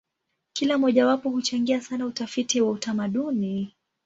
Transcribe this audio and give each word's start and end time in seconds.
Kila 0.53 0.77
mojawapo 0.77 1.29
huchangia 1.29 1.81
sana 1.81 2.05
utafiti 2.05 2.61
wa 2.61 2.71
utamaduni. 2.71 3.73